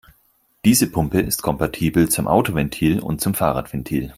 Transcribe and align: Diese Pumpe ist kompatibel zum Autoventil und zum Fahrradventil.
Diese 0.65 0.89
Pumpe 0.89 1.19
ist 1.21 1.43
kompatibel 1.43 2.09
zum 2.09 2.27
Autoventil 2.27 3.01
und 3.01 3.21
zum 3.21 3.35
Fahrradventil. 3.35 4.09